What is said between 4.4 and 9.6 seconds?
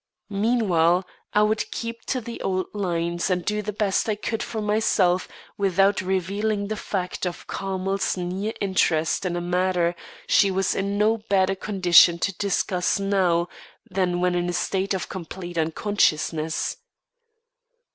for myself without revealing the fact of Carmel's near interest in a